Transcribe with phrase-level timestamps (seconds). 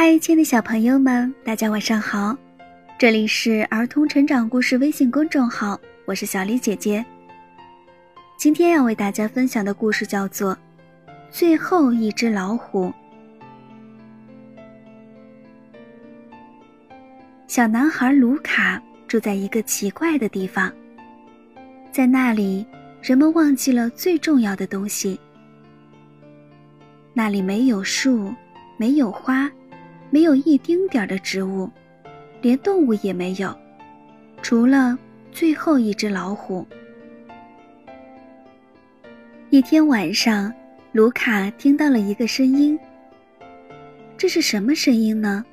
[0.00, 2.38] 嗨，亲爱的小朋友们，大家晚上好！
[2.96, 7.04] 这里是儿童成长故事微信公众号，我是小丽姐姐。
[8.38, 10.54] 今天要为大家分享的故事叫做
[11.32, 12.86] 《最后一只老虎》。
[17.48, 20.72] 小男孩卢卡住在一个奇怪的地方，
[21.90, 22.64] 在那里，
[23.02, 25.18] 人们忘记了最重要的东西。
[27.12, 28.32] 那里没有树，
[28.76, 29.50] 没有花，
[30.10, 31.70] 没有一丁点儿的植物，
[32.40, 33.54] 连动物也没有，
[34.42, 34.98] 除了
[35.32, 36.66] 最后一只老虎。
[39.50, 40.52] 一天晚上，
[40.92, 42.78] 卢卡听到了一个声音。
[44.16, 45.44] 这是什么声音呢？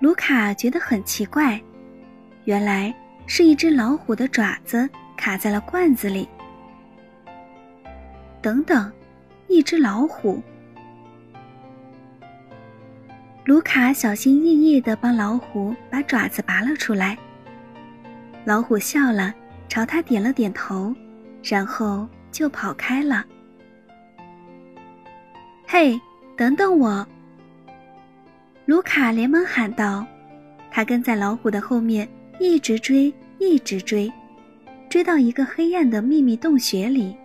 [0.00, 1.60] 卢卡觉得很奇怪，
[2.44, 2.94] 原来
[3.26, 6.28] 是一只老虎的爪子卡在了罐子里。
[8.40, 8.90] 等等。
[9.50, 10.42] 一只老虎，
[13.48, 17.16] 卢卡小心翼翼地帮老虎把爪子拔了出来。
[18.44, 19.34] 老虎笑了，
[19.70, 20.94] 朝他点了点头，
[21.42, 23.24] 然后就跑开了。
[25.66, 25.98] 嘿，
[26.36, 27.06] 等等我！
[28.66, 30.06] 卢卡连忙喊道。
[30.70, 32.06] 他跟在老虎的后面，
[32.38, 34.12] 一直追，一直追，
[34.90, 37.16] 追到一个黑暗的秘密洞穴里。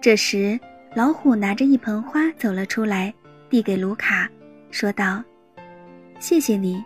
[0.00, 0.56] 这时，
[0.94, 3.12] 老虎拿着一盆花走了出来，
[3.50, 4.26] 递给卢卡，
[4.70, 5.22] 说道
[6.18, 6.82] ：“谢谢你。”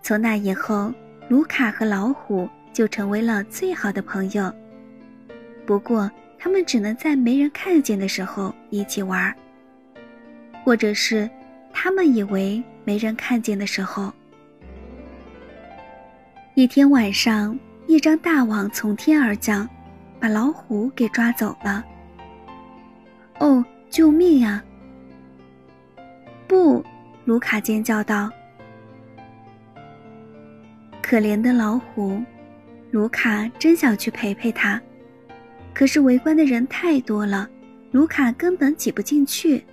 [0.00, 0.90] 从那以后，
[1.28, 4.50] 卢卡和老虎就成为了最好的朋友。
[5.66, 9.36] 不过，他们只能在没人看见的时候一起玩，
[10.64, 11.28] 或者是
[11.72, 14.10] 他们以为没人看见的时候。
[16.54, 19.68] 一天晚上，一张大网从天而降。
[20.20, 21.82] 把老虎给抓走了。
[23.38, 24.62] 哦，救命呀！
[26.46, 26.82] 不，
[27.24, 28.30] 卢卡尖叫道
[31.02, 32.22] ：“可怜的老虎！”
[32.92, 34.80] 卢卡真想去陪陪他，
[35.74, 37.48] 可是围观的人太多了，
[37.90, 39.64] 卢卡根本挤不进去。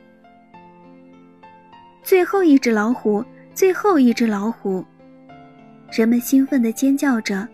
[2.03, 4.83] 最后一只老虎，最后一只老虎！
[5.91, 7.47] 人们兴奋地尖叫着。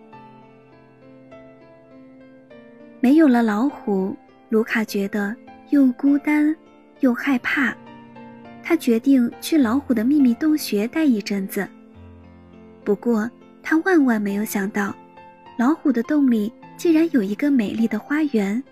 [2.99, 4.15] 没有了老虎，
[4.49, 5.35] 卢卡觉得
[5.73, 6.55] 又孤单
[6.99, 7.75] 又害怕。
[8.61, 11.67] 他决定去老虎的秘密洞穴待一阵子。
[12.83, 13.27] 不过，
[13.63, 14.95] 他万万没有想到，
[15.57, 18.63] 老虎的洞里竟然有一个美丽的花园。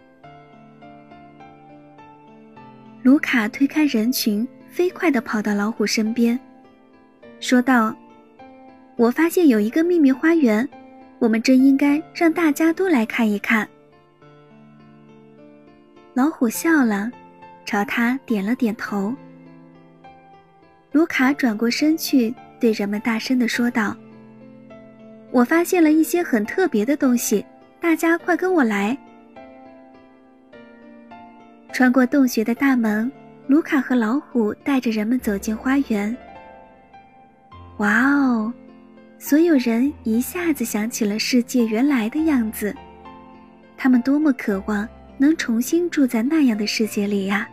[3.02, 6.40] 卢卡推开人群，飞快地跑到老虎身边，
[7.40, 7.96] 说道
[8.96, 10.70] ：“我发现有一个秘密花园，
[11.18, 13.68] 我们真应该让大家都来看一看。”
[16.22, 17.10] 老虎笑了，
[17.66, 19.12] 朝他点了点头。
[20.92, 23.98] 卢卡转过身去，对人们大声地说道
[25.34, 27.44] ：“我发现了一些很特别的东西，
[27.80, 28.96] 大家快跟我来！”
[31.74, 33.12] 穿过洞穴的大门，
[33.48, 36.16] 卢卡和老虎带着人们走进花园。
[37.78, 38.54] 哇哦！
[39.18, 42.76] 所有人一下子想起了世界原来的样子，
[43.76, 44.88] 他们多么渴望！
[45.22, 47.48] 能重新住在那样的世界里呀？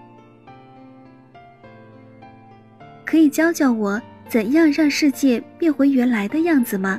[3.04, 6.98] 可以教教我怎样让世界变回原来的样子吗？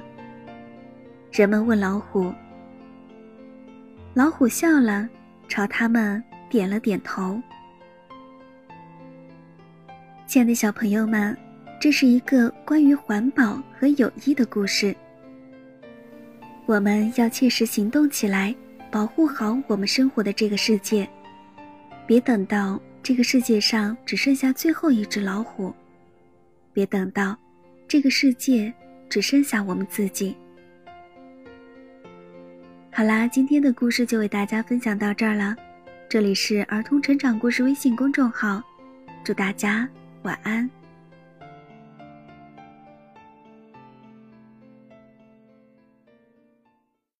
[1.31, 2.31] 人们问老虎。
[4.13, 5.09] 老虎笑了，
[5.47, 7.41] 朝他们点了点头。
[10.27, 11.35] 亲爱的小朋友们，
[11.81, 14.95] 这是一个关于环保和友谊的故事。
[16.67, 18.53] 我们要切实行动起来。
[18.91, 21.07] 保护好我们生活的这个世界，
[22.07, 25.73] 别等到这个世界上只剩下最后一只老虎，
[26.73, 27.37] 别等到
[27.87, 28.73] 这个世界
[29.07, 30.35] 只剩下我们自己。
[32.91, 35.55] 好啦，今天的故事就为大家分享到这儿了。
[36.09, 38.61] 这里是儿童成长故事微信公众号，
[39.23, 39.87] 祝大家
[40.23, 40.67] 晚安。